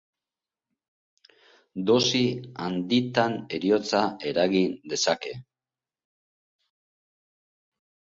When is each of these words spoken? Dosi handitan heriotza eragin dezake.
Dosi 1.89 2.21
handitan 2.67 3.35
heriotza 3.57 4.01
eragin 4.31 4.73
dezake. 4.95 5.35